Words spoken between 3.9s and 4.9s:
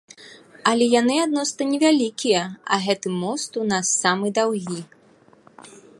самы даўгі.